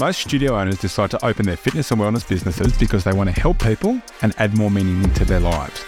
Most 0.00 0.20
studio 0.20 0.58
owners 0.58 0.78
decide 0.78 1.10
to 1.10 1.22
open 1.22 1.44
their 1.44 1.58
fitness 1.58 1.90
and 1.90 2.00
wellness 2.00 2.26
businesses 2.26 2.74
because 2.78 3.04
they 3.04 3.12
want 3.12 3.28
to 3.28 3.38
help 3.38 3.58
people 3.62 4.00
and 4.22 4.34
add 4.38 4.56
more 4.56 4.70
meaning 4.70 5.04
into 5.04 5.26
their 5.26 5.40
lives. 5.40 5.84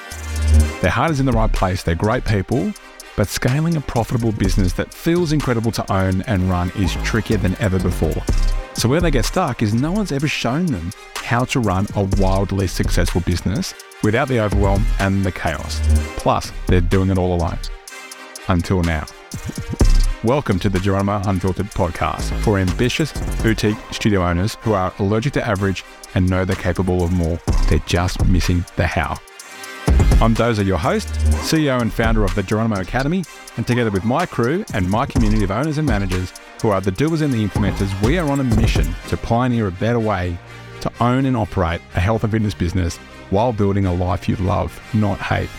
Their 0.82 0.90
heart 0.90 1.12
is 1.12 1.18
in 1.18 1.24
the 1.24 1.32
right 1.32 1.50
place, 1.50 1.82
they're 1.82 1.94
great 1.94 2.22
people, 2.26 2.74
but 3.16 3.28
scaling 3.28 3.74
a 3.78 3.80
profitable 3.80 4.32
business 4.32 4.74
that 4.74 4.92
feels 4.92 5.32
incredible 5.32 5.72
to 5.72 5.90
own 5.90 6.20
and 6.22 6.50
run 6.50 6.70
is 6.76 6.94
trickier 6.96 7.38
than 7.38 7.56
ever 7.58 7.78
before. 7.78 8.22
So, 8.74 8.86
where 8.86 9.00
they 9.00 9.10
get 9.10 9.24
stuck 9.24 9.62
is 9.62 9.72
no 9.72 9.92
one's 9.92 10.12
ever 10.12 10.28
shown 10.28 10.66
them 10.66 10.92
how 11.14 11.46
to 11.46 11.60
run 11.60 11.86
a 11.96 12.04
wildly 12.20 12.66
successful 12.66 13.22
business 13.22 13.72
without 14.02 14.28
the 14.28 14.40
overwhelm 14.40 14.84
and 14.98 15.24
the 15.24 15.32
chaos. 15.32 15.80
Plus, 16.18 16.52
they're 16.66 16.82
doing 16.82 17.08
it 17.08 17.16
all 17.16 17.34
alone. 17.34 17.58
Until 18.48 18.82
now. 18.82 19.06
Welcome 20.24 20.60
to 20.60 20.68
the 20.68 20.78
Geronimo 20.78 21.20
Unfiltered 21.26 21.66
podcast 21.72 22.30
for 22.42 22.56
ambitious 22.56 23.12
boutique 23.42 23.76
studio 23.90 24.24
owners 24.24 24.54
who 24.60 24.72
are 24.72 24.94
allergic 25.00 25.32
to 25.32 25.44
average 25.44 25.84
and 26.14 26.30
know 26.30 26.44
they're 26.44 26.54
capable 26.54 27.02
of 27.02 27.10
more. 27.10 27.40
They're 27.68 27.80
just 27.86 28.24
missing 28.26 28.64
the 28.76 28.86
how. 28.86 29.18
I'm 30.22 30.36
Doza, 30.36 30.64
your 30.64 30.78
host, 30.78 31.08
CEO 31.08 31.82
and 31.82 31.92
founder 31.92 32.22
of 32.24 32.32
the 32.36 32.44
Geronimo 32.44 32.80
Academy, 32.80 33.24
and 33.56 33.66
together 33.66 33.90
with 33.90 34.04
my 34.04 34.24
crew 34.24 34.64
and 34.72 34.88
my 34.88 35.06
community 35.06 35.42
of 35.42 35.50
owners 35.50 35.78
and 35.78 35.88
managers 35.88 36.32
who 36.62 36.70
are 36.70 36.80
the 36.80 36.92
doers 36.92 37.20
and 37.20 37.34
the 37.34 37.44
implementers, 37.44 38.00
we 38.00 38.16
are 38.16 38.30
on 38.30 38.38
a 38.38 38.44
mission 38.44 38.86
to 39.08 39.16
pioneer 39.16 39.66
a 39.66 39.72
better 39.72 39.98
way 39.98 40.38
to 40.82 40.92
own 41.00 41.26
and 41.26 41.36
operate 41.36 41.80
a 41.96 42.00
health 42.00 42.22
and 42.22 42.30
fitness 42.30 42.54
business 42.54 42.96
while 43.30 43.52
building 43.52 43.86
a 43.86 43.92
life 43.92 44.28
you 44.28 44.36
love, 44.36 44.80
not 44.94 45.18
hate. 45.18 45.50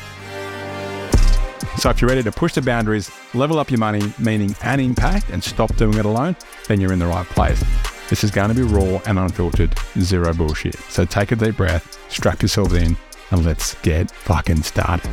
So 1.84 1.90
if 1.90 2.00
you're 2.00 2.08
ready 2.08 2.24
to 2.24 2.32
push 2.32 2.54
the 2.54 2.62
boundaries, 2.62 3.12
level 3.34 3.60
up 3.60 3.70
your 3.70 3.78
money, 3.78 4.14
meaning 4.18 4.56
and 4.64 4.80
impact, 4.80 5.30
and 5.32 5.44
stop 5.44 5.76
doing 5.76 5.98
it 5.98 6.06
alone, 6.06 6.34
then 6.70 6.80
you're 6.80 6.94
in 6.94 7.00
the 7.00 7.06
right 7.06 7.26
place. 7.26 7.62
This 8.10 8.24
is 8.24 8.32
going 8.32 8.48
to 8.48 8.56
be 8.56 8.62
raw 8.62 9.02
and 9.06 9.20
unfiltered, 9.20 9.76
zero 10.00 10.34
bullshit. 10.34 10.76
So 10.76 11.04
take 11.04 11.34
a 11.34 11.36
deep 11.36 11.58
breath, 11.58 12.00
strap 12.10 12.42
yourselves 12.42 12.72
in, 12.72 12.96
and 13.32 13.44
let's 13.44 13.74
get 13.82 14.10
fucking 14.10 14.64
started. 14.64 15.12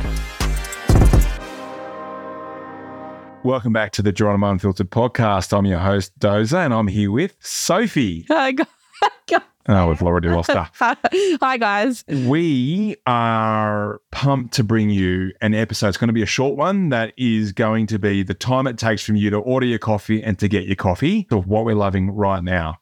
Welcome 3.43 3.73
back 3.73 3.91
to 3.91 4.01
the 4.01 4.13
Geronimo 4.13 4.51
Unfiltered 4.51 4.91
podcast. 4.91 5.51
I'm 5.51 5.65
your 5.65 5.79
host, 5.79 6.17
Doza, 6.19 6.63
and 6.63 6.73
I'm 6.73 6.87
here 6.87 7.11
with 7.11 7.35
Sophie. 7.41 8.25
Hi, 8.29 8.51
gu- 9.27 9.39
Oh, 9.67 9.87
we've 9.87 10.01
already 10.01 10.29
lost 10.29 10.51
her. 10.51 10.69
Hi, 10.73 11.57
guys. 11.57 12.03
We 12.07 12.95
are 13.05 14.01
pumped 14.11 14.53
to 14.55 14.63
bring 14.63 14.89
you 14.89 15.31
an 15.41 15.53
episode. 15.53 15.89
It's 15.89 15.97
going 15.97 16.07
to 16.07 16.13
be 16.13 16.23
a 16.23 16.27
short 16.27 16.57
one 16.57 16.89
that 16.89 17.13
is 17.17 17.51
going 17.51 17.87
to 17.87 17.99
be 17.99 18.23
the 18.23 18.33
time 18.33 18.67
it 18.67 18.77
takes 18.77 19.03
from 19.03 19.15
you 19.15 19.29
to 19.29 19.37
order 19.37 19.65
your 19.65 19.79
coffee 19.79 20.23
and 20.23 20.37
to 20.39 20.47
get 20.47 20.65
your 20.65 20.75
coffee 20.75 21.27
of 21.31 21.47
what 21.47 21.65
we're 21.65 21.75
loving 21.75 22.11
right 22.11 22.43
now. 22.43 22.77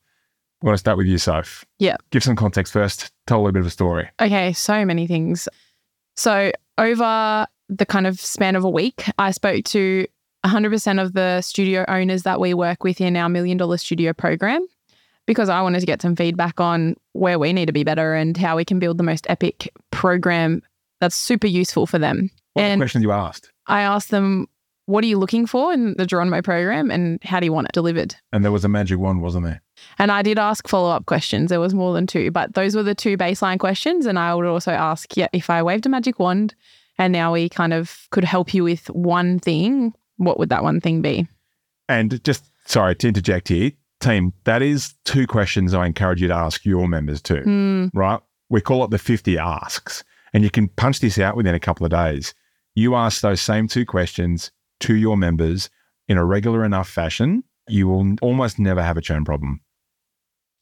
I 0.62 0.66
want 0.66 0.76
to 0.76 0.80
start 0.80 0.98
with 0.98 1.08
you, 1.08 1.18
Soph. 1.18 1.66
Yeah. 1.80 1.96
Give 2.12 2.24
some 2.24 2.36
context 2.36 2.74
first. 2.74 3.12
Tell 3.28 3.38
a 3.38 3.42
little 3.42 3.54
bit 3.54 3.62
of 3.62 3.68
a 3.68 3.72
story. 3.72 4.10
Okay, 4.22 4.54
so 4.54 4.86
many 4.86 5.08
things. 5.08 5.48
So, 6.16 6.52
over 6.78 7.48
the 7.70 7.86
kind 7.86 8.08
of 8.08 8.20
span 8.20 8.56
of 8.56 8.64
a 8.64 8.70
week, 8.70 9.06
I 9.18 9.32
spoke 9.32 9.64
to 9.66 10.06
100% 10.46 11.02
of 11.02 11.14
the 11.14 11.42
studio 11.42 11.86
owners 11.88 12.24
that 12.24 12.40
we 12.40 12.54
work 12.54 12.84
with 12.84 13.00
in 13.00 13.16
our 13.16 13.30
Million 13.30 13.58
Dollar 13.58 13.78
Studio 13.78 14.12
program 14.12 14.66
because 15.30 15.48
I 15.48 15.62
wanted 15.62 15.80
to 15.82 15.86
get 15.86 16.02
some 16.02 16.16
feedback 16.16 16.60
on 16.60 16.96
where 17.14 17.38
we 17.38 17.54
need 17.54 17.68
to 17.68 17.72
be 17.72 17.84
better 17.84 18.16
and 18.16 18.36
how 18.36 18.56
we 18.56 18.66
can 18.66 18.80
build 18.80 18.98
the 18.98 19.04
most 19.04 19.28
epic 19.30 19.72
program 19.92 20.64
that's 21.00 21.16
super 21.16 21.46
useful 21.46 21.86
for 21.86 22.00
them. 22.00 22.32
What 22.54 22.64
and 22.64 22.80
questions 22.80 23.04
you 23.04 23.12
asked? 23.12 23.52
I 23.68 23.82
asked 23.82 24.10
them, 24.10 24.48
what 24.88 25.04
are 25.04 25.08
you 25.08 25.20
looking 25.20 25.46
for 25.46 25.72
in 25.72 25.94
the 26.00 26.08
Geronimo 26.08 26.42
program 26.42 26.90
and 26.90 27.24
how 27.24 27.40
do 27.40 27.46
you 27.46 27.54
want 27.54 27.68
it 27.68 27.74
delivered? 27.74 28.16
And 28.34 28.44
there 28.44 28.52
was 28.52 28.66
a 28.66 28.68
magic 28.70 28.98
wand, 28.98 29.22
wasn't 29.22 29.46
there? 29.46 29.62
And 30.00 30.12
I 30.12 30.24
did 30.24 30.40
ask 30.40 30.68
follow 30.68 30.90
up 30.90 31.06
questions. 31.06 31.52
There 31.52 31.60
was 31.60 31.76
more 31.76 31.94
than 31.94 32.08
two, 32.08 32.32
but 32.32 32.56
those 32.56 32.76
were 32.76 32.82
the 32.82 32.96
two 32.96 33.16
baseline 33.16 33.60
questions. 33.60 34.08
And 34.08 34.18
I 34.18 34.34
would 34.34 34.48
also 34.48 34.72
ask, 34.72 35.16
yeah, 35.16 35.28
if 35.32 35.52
I 35.52 35.62
waved 35.62 35.86
a 35.86 35.90
magic 35.90 36.18
wand 36.18 36.56
and 36.98 37.14
now 37.14 37.32
we 37.32 37.50
kind 37.50 37.74
of 37.74 38.08
could 38.10 38.24
help 38.24 38.52
you 38.52 38.64
with 38.64 38.90
one 38.90 39.38
thing, 39.38 39.94
what 40.18 40.40
would 40.40 40.50
that 40.50 40.64
one 40.64 40.82
thing 40.82 41.04
be? 41.04 41.28
And 41.88 42.20
just 42.24 42.46
sorry 42.66 42.96
to 42.96 43.08
interject 43.10 43.50
here, 43.50 43.74
team, 44.00 44.34
that 44.46 44.62
is 44.62 44.96
two 45.06 45.28
questions 45.28 45.74
I 45.74 45.86
encourage 45.86 46.22
you 46.22 46.28
to 46.30 46.34
ask 46.36 46.66
your 46.66 46.88
members 46.88 47.22
too, 47.22 47.44
Mm, 47.46 47.90
right? 47.94 48.20
We 48.50 48.62
call 48.62 48.84
it 48.84 48.90
the 48.92 48.98
50 48.98 49.38
asks, 49.38 50.04
and 50.34 50.44
you 50.44 50.50
can 50.50 50.68
punch 50.70 51.00
this 51.00 51.20
out 51.20 51.36
within 51.36 51.54
a 51.56 51.60
couple 51.60 51.86
of 51.86 51.92
days. 51.92 52.34
You 52.76 52.96
ask 52.96 53.22
those 53.22 53.42
same 53.42 53.68
two 53.68 53.86
questions 53.86 54.52
to 54.82 54.96
your 54.96 55.18
members 55.18 55.70
in 56.08 56.18
a 56.18 56.26
regular 56.26 56.64
enough 56.66 56.90
fashion, 56.90 57.44
you 57.68 57.88
will 57.88 58.16
almost 58.22 58.58
never 58.58 58.82
have 58.82 58.98
a 58.98 59.02
churn 59.02 59.24
problem. 59.26 59.62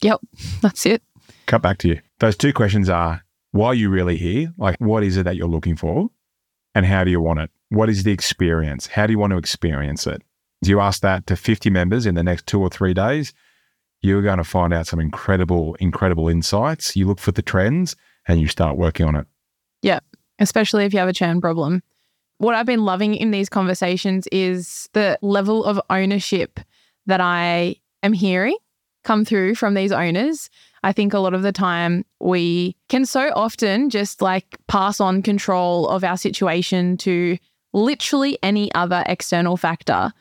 yep, 0.02 0.20
that's 0.62 0.86
it. 0.86 1.02
Cut 1.46 1.62
back 1.62 1.78
to 1.80 1.88
you. 1.90 2.02
Those 2.20 2.36
two 2.36 2.52
questions 2.54 2.90
are 2.90 3.24
why 3.52 3.68
are 3.68 3.74
you 3.74 3.90
really 3.90 4.18
here? 4.18 4.54
Like, 4.58 4.78
what 4.80 5.04
is 5.04 5.16
it 5.18 5.24
that 5.24 5.36
you're 5.38 5.48
looking 5.48 5.76
for? 5.78 6.10
And 6.76 6.86
how 6.86 7.04
do 7.04 7.12
you 7.12 7.22
want 7.22 7.40
it? 7.40 7.50
What 7.70 7.90
is 7.90 8.04
the 8.04 8.12
experience? 8.12 8.88
How 8.88 9.08
do 9.08 9.14
you 9.14 9.20
want 9.20 9.32
to 9.32 9.38
experience 9.38 10.06
it? 10.06 10.22
You 10.62 10.80
ask 10.80 11.02
that 11.02 11.28
to 11.28 11.36
50 11.36 11.70
members 11.70 12.06
in 12.06 12.16
the 12.16 12.24
next 12.24 12.48
two 12.48 12.60
or 12.60 12.70
three 12.70 12.94
days, 12.94 13.34
you're 14.02 14.22
going 14.22 14.38
to 14.38 14.44
find 14.44 14.74
out 14.74 14.88
some 14.88 15.00
incredible, 15.00 15.76
incredible 15.76 16.30
insights. 16.30 16.96
You 16.96 17.08
look 17.08 17.20
for 17.20 17.32
the 17.32 17.42
trends 17.42 17.96
and 18.28 18.40
you 18.40 18.48
start 18.48 18.78
working 18.78 19.06
on 19.06 19.16
it. 19.16 19.28
Yeah, 19.82 20.00
especially 20.40 20.86
if 20.86 20.94
you 20.94 21.00
have 21.00 21.10
a 21.10 21.14
churn 21.14 21.42
problem. 21.42 21.84
What 22.40 22.56
I've 22.56 22.66
been 22.66 22.86
loving 22.86 23.16
in 23.16 23.32
these 23.32 23.50
conversations 23.50 24.28
is 24.32 24.90
the 24.94 25.18
level 25.22 25.64
of 25.64 25.82
ownership 25.90 26.60
that 27.08 27.22
I 27.22 27.78
am 28.04 28.14
hearing 28.14 28.58
come 29.04 29.26
through 29.26 29.56
from 29.56 29.74
these 29.74 29.92
owners. 29.92 30.50
I 30.84 30.92
think 30.92 31.14
a 31.14 31.20
lot 31.20 31.34
of 31.34 31.42
the 31.42 31.52
time 31.52 32.06
we 32.20 32.76
can 32.90 33.06
so 33.06 33.32
often 33.36 33.90
just 33.90 34.22
like 34.22 34.58
pass 34.68 35.00
on 35.00 35.22
control 35.22 35.88
of 35.88 36.04
our 36.04 36.18
situation 36.18 36.98
to 36.98 37.38
literally 37.74 38.38
any 38.44 38.72
other 38.76 39.04
external 39.08 39.58
factor. 39.58 40.12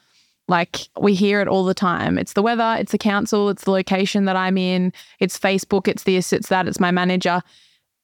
Like 0.48 0.88
we 1.00 1.14
hear 1.14 1.40
it 1.40 1.48
all 1.48 1.64
the 1.64 1.74
time. 1.74 2.18
It's 2.18 2.34
the 2.34 2.42
weather, 2.42 2.76
it's 2.78 2.92
the 2.92 2.98
council, 2.98 3.48
it's 3.48 3.64
the 3.64 3.72
location 3.72 4.26
that 4.26 4.36
I'm 4.36 4.56
in, 4.56 4.92
it's 5.18 5.38
Facebook, 5.38 5.88
it's 5.88 6.04
this, 6.04 6.32
it's 6.32 6.48
that, 6.48 6.68
it's 6.68 6.78
my 6.78 6.90
manager. 6.90 7.42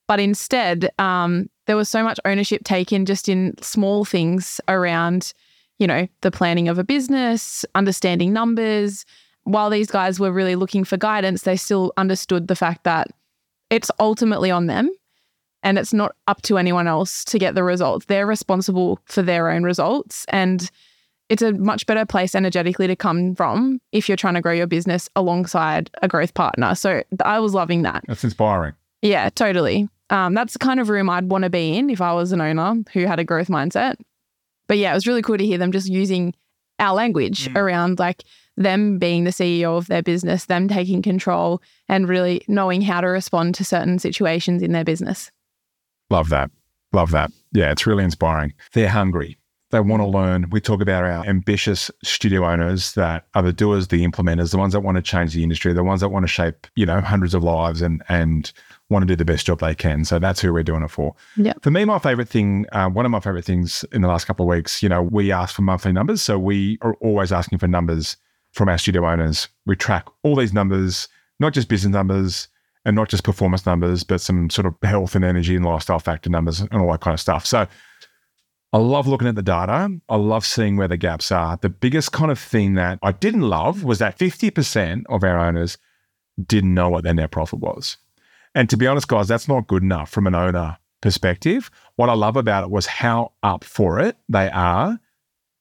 But 0.08 0.18
instead, 0.18 0.90
um, 0.98 1.48
there 1.66 1.76
was 1.76 1.88
so 1.88 2.02
much 2.02 2.18
ownership 2.24 2.64
taken 2.64 3.06
just 3.06 3.28
in 3.28 3.54
small 3.62 4.04
things 4.04 4.60
around, 4.68 5.32
you 5.78 5.86
know, 5.86 6.08
the 6.22 6.32
planning 6.32 6.68
of 6.68 6.78
a 6.78 6.84
business, 6.84 7.64
understanding 7.74 8.32
numbers. 8.32 9.04
While 9.44 9.70
these 9.70 9.90
guys 9.90 10.18
were 10.18 10.32
really 10.32 10.56
looking 10.56 10.84
for 10.84 10.96
guidance, 10.96 11.42
they 11.42 11.56
still 11.56 11.92
understood 11.96 12.48
the 12.48 12.56
fact 12.56 12.84
that 12.84 13.08
it's 13.70 13.90
ultimately 14.00 14.50
on 14.50 14.66
them 14.66 14.90
and 15.62 15.78
it's 15.78 15.92
not 15.92 16.14
up 16.26 16.42
to 16.42 16.58
anyone 16.58 16.86
else 16.86 17.24
to 17.24 17.38
get 17.38 17.54
the 17.54 17.64
results. 17.64 18.06
They're 18.06 18.26
responsible 18.26 18.98
for 19.04 19.22
their 19.22 19.48
own 19.50 19.62
results. 19.62 20.26
And 20.28 20.70
it's 21.32 21.40
a 21.42 21.52
much 21.52 21.86
better 21.86 22.04
place 22.04 22.34
energetically 22.34 22.86
to 22.86 22.94
come 22.94 23.34
from 23.34 23.80
if 23.90 24.06
you're 24.06 24.16
trying 24.16 24.34
to 24.34 24.42
grow 24.42 24.52
your 24.52 24.66
business 24.66 25.08
alongside 25.16 25.90
a 26.02 26.08
growth 26.08 26.34
partner. 26.34 26.74
So 26.74 27.02
I 27.24 27.38
was 27.40 27.54
loving 27.54 27.82
that. 27.82 28.04
That's 28.06 28.22
inspiring. 28.22 28.74
Yeah, 29.00 29.30
totally. 29.30 29.88
Um, 30.10 30.34
that's 30.34 30.52
the 30.52 30.58
kind 30.58 30.78
of 30.78 30.90
room 30.90 31.08
I'd 31.08 31.30
want 31.30 31.44
to 31.44 31.50
be 31.50 31.74
in 31.78 31.88
if 31.88 32.02
I 32.02 32.12
was 32.12 32.32
an 32.32 32.42
owner 32.42 32.82
who 32.92 33.06
had 33.06 33.18
a 33.18 33.24
growth 33.24 33.48
mindset. 33.48 33.94
But 34.68 34.76
yeah, 34.76 34.90
it 34.90 34.94
was 34.94 35.06
really 35.06 35.22
cool 35.22 35.38
to 35.38 35.46
hear 35.46 35.56
them 35.56 35.72
just 35.72 35.88
using 35.88 36.34
our 36.78 36.94
language 36.94 37.48
Mm. 37.48 37.56
around 37.56 37.98
like 37.98 38.24
them 38.58 38.98
being 38.98 39.24
the 39.24 39.30
CEO 39.30 39.78
of 39.78 39.86
their 39.86 40.02
business, 40.02 40.44
them 40.44 40.68
taking 40.68 41.00
control 41.00 41.62
and 41.88 42.08
really 42.10 42.42
knowing 42.46 42.82
how 42.82 43.00
to 43.00 43.06
respond 43.06 43.54
to 43.54 43.64
certain 43.64 43.98
situations 43.98 44.60
in 44.62 44.72
their 44.72 44.84
business. 44.84 45.30
Love 46.10 46.28
that. 46.28 46.50
Love 46.92 47.10
that. 47.12 47.30
Yeah, 47.52 47.70
it's 47.72 47.86
really 47.86 48.04
inspiring. 48.04 48.52
They're 48.74 48.90
hungry. 48.90 49.38
They 49.72 49.80
want 49.80 50.02
to 50.02 50.06
learn. 50.06 50.50
We 50.50 50.60
talk 50.60 50.82
about 50.82 51.02
our 51.02 51.26
ambitious 51.26 51.90
studio 52.04 52.44
owners 52.44 52.92
that 52.92 53.26
are 53.34 53.42
the 53.42 53.54
doers, 53.54 53.88
the 53.88 54.06
implementers, 54.06 54.50
the 54.50 54.58
ones 54.58 54.74
that 54.74 54.80
want 54.80 54.96
to 54.96 55.02
change 55.02 55.32
the 55.32 55.42
industry, 55.42 55.72
the 55.72 55.82
ones 55.82 56.02
that 56.02 56.10
want 56.10 56.24
to 56.24 56.28
shape, 56.28 56.66
you 56.76 56.84
know, 56.84 57.00
hundreds 57.00 57.32
of 57.32 57.42
lives 57.42 57.80
and 57.80 58.02
and 58.10 58.52
want 58.90 59.02
to 59.02 59.06
do 59.06 59.16
the 59.16 59.24
best 59.24 59.46
job 59.46 59.60
they 59.60 59.74
can. 59.74 60.04
So 60.04 60.18
that's 60.18 60.40
who 60.42 60.52
we're 60.52 60.62
doing 60.62 60.82
it 60.82 60.90
for. 60.90 61.14
Yeah. 61.36 61.54
For 61.62 61.70
me, 61.70 61.86
my 61.86 61.98
favorite 61.98 62.28
thing, 62.28 62.66
uh, 62.72 62.90
one 62.90 63.06
of 63.06 63.10
my 63.10 63.20
favorite 63.20 63.46
things 63.46 63.82
in 63.92 64.02
the 64.02 64.08
last 64.08 64.26
couple 64.26 64.44
of 64.44 64.54
weeks, 64.54 64.82
you 64.82 64.90
know, 64.90 65.02
we 65.02 65.32
ask 65.32 65.54
for 65.54 65.62
monthly 65.62 65.92
numbers. 65.92 66.20
So 66.20 66.38
we 66.38 66.78
are 66.82 66.94
always 67.00 67.32
asking 67.32 67.58
for 67.58 67.66
numbers 67.66 68.18
from 68.52 68.68
our 68.68 68.76
studio 68.76 69.08
owners. 69.08 69.48
We 69.64 69.74
track 69.74 70.06
all 70.22 70.36
these 70.36 70.52
numbers, 70.52 71.08
not 71.40 71.54
just 71.54 71.68
business 71.68 71.92
numbers, 71.92 72.48
and 72.84 72.96
not 72.96 73.08
just 73.08 73.24
performance 73.24 73.64
numbers, 73.64 74.04
but 74.04 74.20
some 74.20 74.50
sort 74.50 74.66
of 74.66 74.74
health 74.82 75.14
and 75.14 75.24
energy 75.24 75.56
and 75.56 75.64
lifestyle 75.64 75.98
factor 75.98 76.28
numbers 76.28 76.60
and 76.60 76.74
all 76.74 76.90
that 76.90 77.00
kind 77.00 77.14
of 77.14 77.20
stuff. 77.20 77.46
So 77.46 77.66
I 78.72 78.78
love 78.78 79.06
looking 79.06 79.28
at 79.28 79.34
the 79.34 79.42
data. 79.42 79.90
I 80.08 80.16
love 80.16 80.46
seeing 80.46 80.76
where 80.76 80.88
the 80.88 80.96
gaps 80.96 81.30
are. 81.30 81.58
The 81.60 81.68
biggest 81.68 82.12
kind 82.12 82.30
of 82.30 82.38
thing 82.38 82.74
that 82.74 82.98
I 83.02 83.12
didn't 83.12 83.42
love 83.42 83.84
was 83.84 83.98
that 83.98 84.18
50% 84.18 85.04
of 85.10 85.22
our 85.24 85.38
owners 85.38 85.76
didn't 86.46 86.72
know 86.72 86.88
what 86.88 87.04
their 87.04 87.12
net 87.12 87.30
profit 87.30 87.58
was. 87.60 87.98
And 88.54 88.70
to 88.70 88.76
be 88.78 88.86
honest, 88.86 89.08
guys, 89.08 89.28
that's 89.28 89.48
not 89.48 89.66
good 89.66 89.82
enough 89.82 90.08
from 90.10 90.26
an 90.26 90.34
owner 90.34 90.78
perspective. 91.02 91.70
What 91.96 92.08
I 92.08 92.14
love 92.14 92.36
about 92.36 92.64
it 92.64 92.70
was 92.70 92.86
how 92.86 93.32
up 93.42 93.64
for 93.64 94.00
it 94.00 94.16
they 94.28 94.50
are. 94.50 94.98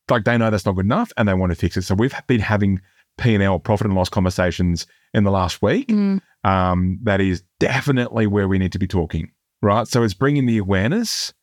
Like 0.09 0.23
they 0.23 0.37
know 0.37 0.49
that's 0.49 0.65
not 0.65 0.75
good 0.75 0.85
enough 0.85 1.11
and 1.17 1.27
they 1.27 1.33
want 1.33 1.51
to 1.51 1.55
fix 1.57 1.75
it. 1.77 1.81
So 1.83 1.95
we've 1.95 2.13
been 2.27 2.39
having 2.41 2.79
P&L, 3.17 3.59
profit 3.59 3.87
and 3.87 3.95
loss 3.95 4.09
conversations 4.09 4.87
in 5.13 5.23
the 5.25 5.31
last 5.31 5.61
week, 5.61 5.89
Mm. 5.89 6.21
um, 6.45 6.99
that 7.03 7.19
is 7.21 7.43
definitely 7.59 8.25
where 8.27 8.47
we 8.47 8.57
need 8.57 8.71
to 8.71 8.79
be 8.79 8.87
talking, 8.87 9.31
right? 9.61 9.87
So 9.87 10.03
it's 10.03 10.13
bringing 10.13 10.45
the 10.45 10.57
awareness 10.57 11.33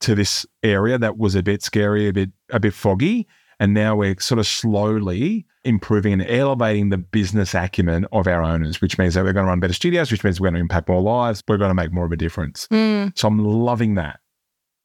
to 0.00 0.14
this 0.14 0.44
area 0.62 0.98
that 0.98 1.18
was 1.18 1.34
a 1.34 1.42
bit 1.42 1.62
scary, 1.62 2.08
a 2.08 2.12
bit 2.12 2.30
a 2.50 2.60
bit 2.60 2.74
foggy, 2.74 3.26
and 3.58 3.72
now 3.74 3.96
we're 3.96 4.16
sort 4.20 4.38
of 4.38 4.46
slowly 4.46 5.46
improving 5.64 6.12
and 6.12 6.22
elevating 6.30 6.90
the 6.90 6.98
business 6.98 7.54
acumen 7.54 8.06
of 8.12 8.26
our 8.28 8.42
owners, 8.42 8.80
which 8.80 8.98
means 8.98 9.14
that 9.14 9.24
we're 9.24 9.32
going 9.32 9.44
to 9.44 9.48
run 9.50 9.58
better 9.60 9.72
studios, 9.72 10.12
which 10.12 10.22
means 10.22 10.40
we're 10.40 10.44
going 10.46 10.54
to 10.54 10.60
impact 10.60 10.88
more 10.88 11.02
lives, 11.02 11.42
we're 11.48 11.56
going 11.56 11.70
to 11.70 11.74
make 11.74 11.92
more 11.92 12.04
of 12.04 12.12
a 12.12 12.16
difference. 12.16 12.68
Mm. 12.70 13.18
So 13.18 13.26
I'm 13.28 13.38
loving 13.38 13.94
that. 13.96 14.20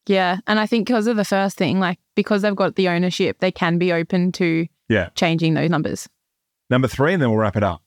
Yeah. 0.07 0.37
And 0.47 0.59
I 0.59 0.65
think 0.65 0.87
because 0.87 1.05
of 1.05 1.17
the 1.17 1.25
first 1.25 1.57
thing, 1.57 1.79
like 1.79 1.99
because 2.15 2.41
they've 2.41 2.55
got 2.55 2.75
the 2.75 2.89
ownership, 2.89 3.37
they 3.39 3.51
can 3.51 3.77
be 3.77 3.93
open 3.93 4.31
to 4.33 4.65
Yeah. 4.89 5.09
changing 5.15 5.53
those 5.53 5.69
numbers. 5.69 6.09
Number 6.71 6.87
three, 6.87 7.13
and 7.13 7.21
then 7.21 7.29
we'll 7.29 7.37
wrap 7.37 7.55
it 7.57 7.63
up. 7.63 7.83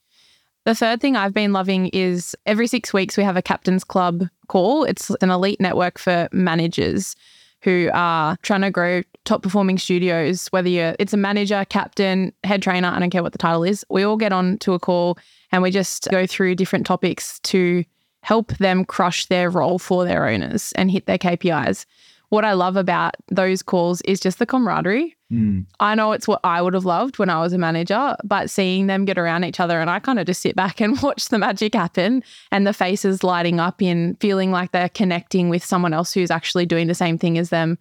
The 0.65 0.73
third 0.73 0.99
thing 0.99 1.15
I've 1.15 1.33
been 1.33 1.53
loving 1.53 1.89
is 1.89 2.35
every 2.47 2.65
six 2.65 2.91
weeks 2.91 3.17
we 3.17 3.23
have 3.23 3.37
a 3.37 3.41
captain's 3.41 3.83
club 3.83 4.27
call. 4.47 4.83
It's 4.83 5.11
an 5.21 5.29
elite 5.29 5.61
network 5.61 5.99
for 5.99 6.27
managers 6.31 7.15
who 7.61 7.91
are 7.93 8.35
trying 8.41 8.61
to 8.61 8.71
grow 8.71 9.03
top 9.25 9.43
performing 9.43 9.77
studios, 9.77 10.47
whether 10.47 10.67
you're 10.67 10.95
it's 10.97 11.13
a 11.13 11.17
manager, 11.17 11.65
captain, 11.69 12.33
head 12.43 12.63
trainer, 12.63 12.87
I 12.87 12.97
don't 12.97 13.11
care 13.11 13.21
what 13.21 13.31
the 13.31 13.37
title 13.37 13.63
is. 13.63 13.85
We 13.91 14.03
all 14.03 14.17
get 14.17 14.33
on 14.33 14.57
to 14.59 14.73
a 14.73 14.79
call 14.79 15.19
and 15.51 15.61
we 15.61 15.69
just 15.69 16.07
go 16.09 16.25
through 16.25 16.55
different 16.55 16.87
topics 16.87 17.39
to 17.41 17.83
help 18.21 18.57
them 18.57 18.85
crush 18.85 19.27
their 19.27 19.51
role 19.51 19.77
for 19.77 20.03
their 20.03 20.27
owners 20.27 20.73
and 20.75 20.89
hit 20.89 21.05
their 21.05 21.19
KPIs. 21.19 21.85
What 22.29 22.45
I 22.45 22.53
love 22.53 22.75
about 22.75 23.15
those 23.29 23.61
calls 23.61 24.01
is 24.01 24.19
just 24.19 24.39
the 24.39 24.45
camaraderie. 24.45 25.15
Hmm. 25.29 25.61
I 25.79 25.95
know 25.95 26.11
it's 26.11 26.27
what 26.27 26.39
I 26.43 26.61
would 26.61 26.73
have 26.73 26.85
loved 26.85 27.17
when 27.17 27.29
I 27.29 27.39
was 27.39 27.53
a 27.53 27.57
manager, 27.57 28.15
but 28.23 28.49
seeing 28.49 28.87
them 28.87 29.05
get 29.05 29.17
around 29.17 29.43
each 29.43 29.59
other 29.59 29.79
and 29.79 29.89
I 29.89 29.99
kind 29.99 30.19
of 30.19 30.25
just 30.25 30.41
sit 30.41 30.55
back 30.55 30.81
and 30.81 31.01
watch 31.01 31.29
the 31.29 31.39
magic 31.39 31.73
happen 31.73 32.23
and 32.51 32.65
the 32.65 32.73
faces 32.73 33.23
lighting 33.23 33.59
up 33.59 33.81
in 33.81 34.15
feeling 34.19 34.51
like 34.51 34.71
they're 34.71 34.89
connecting 34.89 35.49
with 35.49 35.63
someone 35.63 35.93
else 35.93 36.13
who's 36.13 36.31
actually 36.31 36.65
doing 36.65 36.87
the 36.87 36.95
same 36.95 37.17
thing 37.17 37.37
as 37.37 37.49
them. 37.49 37.77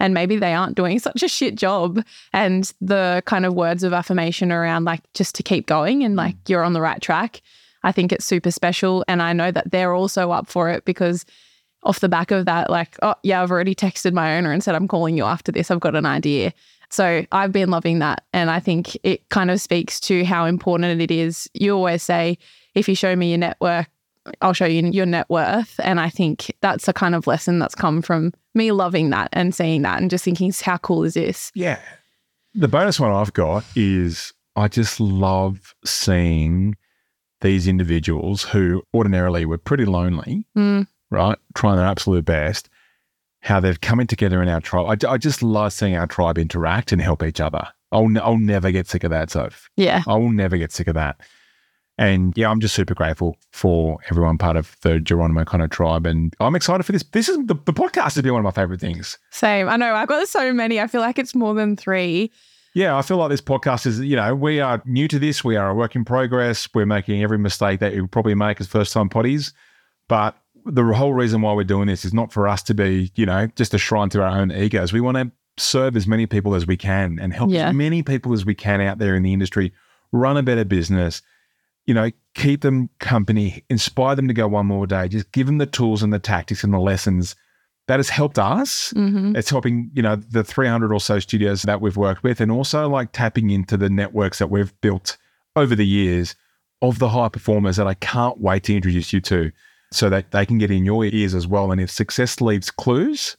And 0.00 0.14
maybe 0.14 0.36
they 0.36 0.54
aren't 0.54 0.76
doing 0.76 0.98
such 1.00 1.22
a 1.22 1.28
shit 1.28 1.54
job. 1.54 2.04
And 2.32 2.72
the 2.80 3.22
kind 3.26 3.44
of 3.46 3.54
words 3.54 3.82
of 3.82 3.92
affirmation 3.92 4.52
around 4.52 4.84
like 4.84 5.00
just 5.14 5.34
to 5.36 5.42
keep 5.42 5.66
going 5.66 6.04
and 6.04 6.16
like 6.16 6.34
hmm. 6.34 6.40
you're 6.48 6.64
on 6.64 6.72
the 6.72 6.80
right 6.80 7.00
track. 7.00 7.42
I 7.84 7.92
think 7.92 8.12
it's 8.12 8.24
super 8.24 8.50
special. 8.50 9.04
And 9.06 9.22
I 9.22 9.32
know 9.32 9.50
that 9.52 9.70
they're 9.70 9.94
also 9.94 10.32
up 10.32 10.48
for 10.48 10.68
it 10.68 10.84
because 10.84 11.24
off 11.88 12.00
the 12.00 12.08
back 12.08 12.30
of 12.30 12.44
that, 12.44 12.70
like, 12.70 12.96
oh, 13.02 13.14
yeah, 13.22 13.42
I've 13.42 13.50
already 13.50 13.74
texted 13.74 14.12
my 14.12 14.36
owner 14.36 14.52
and 14.52 14.62
said, 14.62 14.74
I'm 14.74 14.86
calling 14.86 15.16
you 15.16 15.24
after 15.24 15.50
this. 15.50 15.70
I've 15.70 15.80
got 15.80 15.96
an 15.96 16.06
idea. 16.06 16.52
So 16.90 17.24
I've 17.32 17.50
been 17.50 17.70
loving 17.70 17.98
that. 17.98 18.24
And 18.32 18.50
I 18.50 18.60
think 18.60 18.96
it 19.02 19.28
kind 19.30 19.50
of 19.50 19.60
speaks 19.60 19.98
to 20.00 20.24
how 20.24 20.44
important 20.44 21.00
it 21.00 21.10
is. 21.10 21.48
You 21.54 21.74
always 21.74 22.02
say, 22.02 22.38
if 22.74 22.88
you 22.88 22.94
show 22.94 23.16
me 23.16 23.30
your 23.30 23.38
network, 23.38 23.88
I'll 24.42 24.52
show 24.52 24.66
you 24.66 24.86
your 24.86 25.06
net 25.06 25.28
worth. 25.30 25.80
And 25.82 25.98
I 25.98 26.10
think 26.10 26.54
that's 26.60 26.88
a 26.88 26.92
kind 26.92 27.14
of 27.14 27.26
lesson 27.26 27.58
that's 27.58 27.74
come 27.74 28.02
from 28.02 28.32
me 28.54 28.70
loving 28.72 29.10
that 29.10 29.30
and 29.32 29.54
seeing 29.54 29.82
that 29.82 30.00
and 30.00 30.10
just 30.10 30.24
thinking, 30.24 30.52
how 30.62 30.76
cool 30.76 31.04
is 31.04 31.14
this? 31.14 31.50
Yeah. 31.54 31.80
The 32.54 32.68
bonus 32.68 33.00
one 33.00 33.12
I've 33.12 33.32
got 33.32 33.64
is 33.74 34.32
I 34.56 34.68
just 34.68 35.00
love 35.00 35.74
seeing 35.84 36.76
these 37.40 37.68
individuals 37.68 38.42
who 38.42 38.82
ordinarily 38.92 39.46
were 39.46 39.58
pretty 39.58 39.84
lonely, 39.84 40.44
Mm, 40.56 40.86
right? 41.10 41.38
Trying 41.54 41.76
their 41.76 41.86
absolute 41.86 42.24
best, 42.24 42.68
how 43.40 43.60
they're 43.60 43.74
coming 43.74 44.06
together 44.06 44.42
in 44.42 44.48
our 44.48 44.60
tribe. 44.60 45.04
I, 45.04 45.12
I 45.12 45.18
just 45.18 45.42
love 45.42 45.72
seeing 45.72 45.96
our 45.96 46.06
tribe 46.06 46.38
interact 46.38 46.92
and 46.92 47.00
help 47.00 47.22
each 47.22 47.40
other. 47.40 47.66
I'll, 47.92 48.04
n- 48.04 48.20
I'll 48.22 48.38
never 48.38 48.70
get 48.70 48.86
sick 48.86 49.04
of 49.04 49.10
that, 49.10 49.30
Soph. 49.30 49.70
yeah. 49.76 50.02
I 50.06 50.16
will 50.16 50.30
never 50.32 50.56
get 50.58 50.72
sick 50.72 50.88
of 50.88 50.94
that. 50.94 51.20
And 52.00 52.32
yeah, 52.36 52.48
I'm 52.48 52.60
just 52.60 52.76
super 52.76 52.94
grateful 52.94 53.36
for 53.52 53.98
everyone 54.08 54.38
part 54.38 54.56
of 54.56 54.76
the 54.82 55.00
Geronimo 55.00 55.44
kind 55.44 55.64
of 55.64 55.70
tribe. 55.70 56.06
And 56.06 56.32
I'm 56.38 56.54
excited 56.54 56.84
for 56.84 56.92
this. 56.92 57.02
This 57.02 57.28
is 57.28 57.36
the, 57.38 57.54
the 57.64 57.72
podcast 57.72 58.14
has 58.14 58.22
been 58.22 58.32
one 58.32 58.40
of 58.40 58.44
my 58.44 58.52
favorite 58.52 58.80
things. 58.80 59.18
Same. 59.30 59.68
I 59.68 59.76
know. 59.76 59.94
I've 59.94 60.06
got 60.06 60.28
so 60.28 60.52
many. 60.52 60.78
I 60.80 60.86
feel 60.86 61.00
like 61.00 61.18
it's 61.18 61.34
more 61.34 61.54
than 61.54 61.74
three. 61.74 62.30
Yeah, 62.74 62.96
I 62.96 63.02
feel 63.02 63.16
like 63.16 63.30
this 63.30 63.40
podcast 63.40 63.84
is, 63.86 63.98
you 63.98 64.14
know, 64.14 64.32
we 64.36 64.60
are 64.60 64.80
new 64.84 65.08
to 65.08 65.18
this. 65.18 65.42
We 65.42 65.56
are 65.56 65.70
a 65.70 65.74
work 65.74 65.96
in 65.96 66.04
progress. 66.04 66.68
We're 66.72 66.86
making 66.86 67.20
every 67.24 67.38
mistake 67.38 67.80
that 67.80 67.94
you 67.94 68.06
probably 68.06 68.36
make 68.36 68.60
as 68.60 68.68
first 68.68 68.92
time 68.92 69.08
potties. 69.08 69.52
But 70.08 70.36
the 70.68 70.84
whole 70.94 71.12
reason 71.14 71.40
why 71.42 71.52
we're 71.52 71.64
doing 71.64 71.86
this 71.88 72.04
is 72.04 72.12
not 72.14 72.32
for 72.32 72.46
us 72.48 72.62
to 72.64 72.74
be, 72.74 73.10
you 73.14 73.26
know, 73.26 73.48
just 73.56 73.74
a 73.74 73.78
shrine 73.78 74.08
to 74.10 74.22
our 74.22 74.38
own 74.38 74.52
egos. 74.52 74.92
We 74.92 75.00
want 75.00 75.16
to 75.16 75.30
serve 75.56 75.96
as 75.96 76.06
many 76.06 76.26
people 76.26 76.54
as 76.54 76.66
we 76.66 76.76
can 76.76 77.18
and 77.20 77.32
help 77.32 77.50
Yeah. 77.50 77.68
as 77.70 77.74
many 77.74 78.02
people 78.02 78.32
as 78.32 78.44
we 78.44 78.54
can 78.54 78.80
out 78.80 78.98
there 78.98 79.14
in 79.16 79.22
the 79.22 79.32
industry 79.32 79.72
run 80.12 80.36
a 80.36 80.42
better 80.42 80.64
business, 80.64 81.20
you 81.86 81.94
know, 81.94 82.10
keep 82.34 82.60
them 82.62 82.88
company, 83.00 83.64
inspire 83.68 84.14
them 84.14 84.28
to 84.28 84.34
go 84.34 84.46
one 84.48 84.66
more 84.66 84.86
day, 84.86 85.08
just 85.08 85.32
give 85.32 85.46
them 85.46 85.58
the 85.58 85.66
tools 85.66 86.02
and 86.02 86.12
the 86.12 86.18
tactics 86.18 86.62
and 86.64 86.72
the 86.72 86.78
lessons 86.78 87.34
that 87.88 87.98
has 87.98 88.10
helped 88.10 88.38
us 88.38 88.90
hmm 88.94 89.34
it's 89.34 89.48
helping 89.48 89.90
you 89.94 90.02
know 90.02 90.14
the 90.14 90.44
300 90.44 90.92
or 90.92 91.00
so 91.00 91.18
studios 91.18 91.62
that 91.62 91.80
we've 91.80 91.96
worked 91.96 92.22
with 92.22 92.38
and 92.38 92.52
also 92.52 92.86
like 92.86 93.12
tapping 93.12 93.48
into 93.48 93.78
the 93.78 93.88
networks 93.88 94.38
that 94.38 94.50
we've 94.50 94.78
built 94.82 95.16
over 95.56 95.74
the 95.74 95.86
years 95.86 96.34
of 96.82 96.98
the 96.98 97.08
high 97.08 97.30
performers 97.30 97.76
that 97.76 97.86
i 97.86 97.94
can't 97.94 98.38
wait 98.42 98.62
to 98.64 98.74
introduce 98.76 99.10
you 99.14 99.22
to 99.22 99.50
so 99.90 100.10
that 100.10 100.30
they 100.30 100.44
can 100.44 100.58
get 100.58 100.70
in 100.70 100.84
your 100.84 101.04
ears 101.04 101.34
as 101.34 101.46
well. 101.46 101.72
And 101.72 101.80
if 101.80 101.90
success 101.90 102.40
leaves 102.40 102.70
clues 102.70 103.36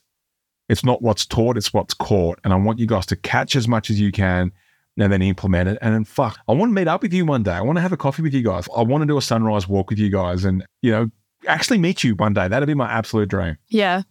it's 0.68 0.84
not 0.84 1.02
what's 1.02 1.26
taught 1.26 1.56
it's 1.56 1.74
what's 1.74 1.94
caught. 1.94 2.38
And 2.44 2.52
i 2.52 2.56
want 2.56 2.78
you 2.78 2.86
guys 2.86 3.04
to 3.06 3.16
catch 3.16 3.56
as 3.56 3.66
much 3.66 3.90
as 3.90 4.00
you 4.00 4.12
can 4.12 4.52
and 4.98 5.12
then 5.12 5.22
implement 5.22 5.68
it. 5.68 5.78
And 5.82 5.94
then 5.94 6.04
fuck 6.04 6.38
i 6.48 6.52
want 6.52 6.70
to 6.70 6.74
meet 6.74 6.88
up 6.88 7.02
with 7.02 7.12
you 7.12 7.26
one 7.26 7.42
day. 7.42 7.52
I 7.52 7.60
want 7.60 7.76
to 7.76 7.82
have 7.82 7.92
a 7.92 7.96
coffee 7.96 8.22
with 8.22 8.32
you 8.32 8.42
guys. 8.42 8.68
I 8.74 8.82
want 8.82 9.02
to 9.02 9.06
do 9.06 9.18
a 9.18 9.22
sunrise 9.22 9.68
walk 9.68 9.90
with 9.90 9.98
you 9.98 10.10
guys 10.10 10.44
and 10.44 10.64
you 10.82 10.92
know 10.92 11.10
actually 11.46 11.78
meet 11.78 12.04
you 12.04 12.14
one 12.14 12.34
day. 12.34 12.48
That'd 12.48 12.66
be 12.66 12.74
my 12.74 12.90
absolute 12.90 13.28
dream. 13.28 13.56
Yeah. 13.68 14.02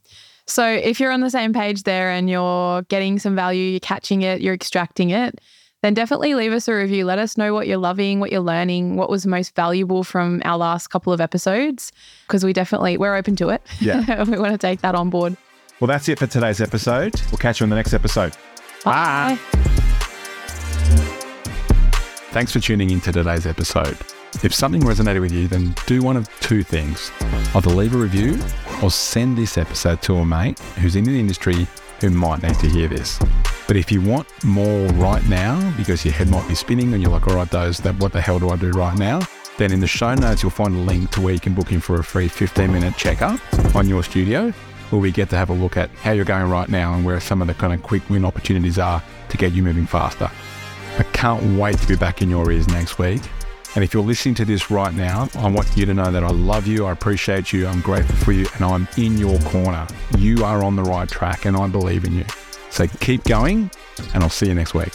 So 0.48 0.68
if 0.68 1.00
you're 1.00 1.12
on 1.12 1.22
the 1.22 1.30
same 1.30 1.54
page 1.54 1.84
there 1.84 2.10
and 2.10 2.30
you're 2.30 2.82
getting 2.84 3.20
some 3.20 3.36
value, 3.36 3.64
you're 3.64 3.80
catching 3.80 4.24
it, 4.24 4.42
you're 4.42 4.56
extracting 4.56 5.12
it, 5.12 5.40
then 5.82 5.94
definitely 5.94 6.36
leave 6.36 6.52
us 6.52 6.68
a 6.68 6.74
review. 6.74 7.06
Let 7.06 7.20
us 7.20 7.38
know 7.38 7.54
what 7.54 7.68
you're 7.68 7.78
loving, 7.78 8.20
what 8.20 8.32
you're 8.32 8.42
learning, 8.42 8.96
what 8.96 9.10
was 9.10 9.26
most 9.26 9.56
valuable 9.56 10.04
from 10.04 10.42
our 10.44 10.58
last 10.58 10.88
couple 10.88 11.14
of 11.14 11.22
episodes, 11.22 11.92
because 12.28 12.44
we 12.44 12.54
definitely 12.54 12.98
we're 12.98 13.16
open 13.16 13.36
to 13.38 13.50
it. 13.50 13.62
Yeah. 13.80 14.24
we 14.26 14.38
want 14.38 14.52
to 14.52 14.58
take 14.58 14.82
that 14.82 14.96
on 14.96 15.10
board. 15.10 15.38
Well, 15.80 15.88
that's 15.88 16.10
it 16.10 16.20
for 16.20 16.28
today's 16.28 16.60
episode. 16.60 17.22
We'll 17.32 17.38
catch 17.38 17.62
you 17.62 17.64
on 17.64 17.70
the 17.70 17.78
next 17.78 17.94
episode. 17.94 18.34
Bye. 18.84 19.38
Thanks 22.32 22.52
for 22.52 22.60
tuning 22.60 22.90
in 22.90 23.00
to 23.02 23.12
today's 23.12 23.48
episode. 23.48 23.98
If 24.44 24.54
something 24.54 24.82
resonated 24.82 25.22
with 25.22 25.32
you, 25.32 25.48
then 25.48 25.74
do 25.88 26.02
one 26.02 26.16
of 26.16 26.30
two 26.42 26.62
things 26.64 27.12
either 27.56 27.70
leave 27.72 27.96
a 27.96 27.98
review 27.98 28.38
or 28.84 28.92
send 28.92 29.38
this 29.38 29.58
episode 29.58 30.02
to 30.04 30.16
a 30.16 30.26
mate 30.26 30.60
who's 30.80 30.96
in 30.96 31.04
the 31.04 31.20
industry 31.20 31.68
who 32.00 32.10
might 32.12 32.44
need 32.44 32.56
to 32.60 32.70
hear 32.70 32.88
this. 32.88 33.20
But 33.70 33.78
if 33.78 33.92
you 33.92 34.02
want 34.02 34.28
more 34.44 34.88
right 34.94 35.24
now, 35.30 35.72
because 35.78 36.04
your 36.04 36.16
head 36.16 36.28
might 36.28 36.48
be 36.48 36.56
spinning 36.56 36.92
and 36.92 37.04
you're 37.04 37.12
like, 37.12 37.28
all 37.28 37.36
right, 37.36 37.48
those, 37.52 37.78
that, 37.82 37.96
what 38.00 38.12
the 38.12 38.20
hell 38.20 38.40
do 38.40 38.50
I 38.50 38.56
do 38.56 38.72
right 38.72 38.98
now? 38.98 39.20
Then 39.60 39.72
in 39.72 39.80
the 39.80 39.86
show 39.86 40.16
notes, 40.16 40.42
you'll 40.42 40.50
find 40.50 40.76
a 40.76 40.80
link 40.80 41.12
to 41.12 41.22
where 41.22 41.36
you 41.36 41.40
can 41.40 41.54
book 41.54 41.72
in 41.72 41.80
for 41.80 42.00
a 42.00 42.04
free 42.04 42.30
15 42.30 42.74
minute 42.74 42.98
checkup 42.98 43.40
on 43.76 43.88
your 43.88 44.04
studio, 44.04 44.50
where 44.90 45.00
we 45.00 45.12
get 45.12 45.30
to 45.30 45.36
have 45.36 45.52
a 45.52 45.54
look 45.54 45.78
at 45.78 45.92
how 46.02 46.14
you're 46.14 46.26
going 46.26 46.50
right 46.50 46.68
now 46.68 46.96
and 46.96 47.06
where 47.06 47.20
some 47.20 47.44
of 47.44 47.48
the 47.48 47.54
kind 47.54 47.72
of 47.72 47.84
quick 47.84 48.10
win 48.10 48.26
opportunities 48.26 48.80
are 48.80 49.04
to 49.30 49.38
get 49.38 49.54
you 49.54 49.62
moving 49.62 49.86
faster. 49.86 50.32
I 50.98 51.04
can't 51.14 51.60
wait 51.60 51.78
to 51.78 51.88
be 51.88 51.96
back 51.96 52.24
in 52.24 52.30
your 52.32 52.52
ears 52.52 52.68
next 52.70 52.98
week. 52.98 53.22
And 53.76 53.84
if 53.84 53.94
you're 53.94 54.02
listening 54.02 54.34
to 54.34 54.46
this 54.46 54.72
right 54.72 54.96
now, 54.96 55.30
I 55.36 55.48
want 55.48 55.78
you 55.78 55.86
to 55.86 55.94
know 55.94 56.12
that 56.12 56.24
I 56.24 56.32
love 56.32 56.66
you, 56.66 56.88
I 56.88 56.92
appreciate 56.92 57.54
you, 57.54 57.68
I'm 57.68 57.82
grateful 57.82 58.16
for 58.16 58.32
you, 58.32 58.48
and 58.56 58.66
I'm 58.66 58.88
in 58.98 59.20
your 59.20 59.38
corner. 59.42 59.86
You 60.18 60.44
are 60.44 60.64
on 60.64 60.76
the 60.76 60.82
right 60.82 61.08
track, 61.08 61.46
and 61.46 61.56
I 61.56 61.68
believe 61.68 62.04
in 62.04 62.16
you. 62.16 62.26
So 62.70 62.88
keep 63.00 63.24
going, 63.24 63.70
and 64.14 64.24
I'll 64.24 64.30
see 64.30 64.48
you 64.48 64.54
next 64.54 64.74
week. 64.74 64.94